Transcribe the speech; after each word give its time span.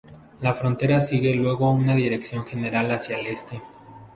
La 0.39 0.55
frontera 0.55 0.99
sigue 0.99 1.35
luego 1.35 1.69
una 1.69 1.93
dirección 1.93 2.43
general 2.43 2.89
hacia 2.89 3.19
el 3.19 3.27
este. 3.27 3.61